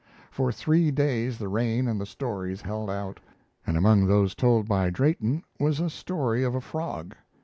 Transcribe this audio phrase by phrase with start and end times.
[0.31, 3.19] For three days the rain and the stories held out;
[3.67, 7.15] and among those told by Drayton was a story of a frog.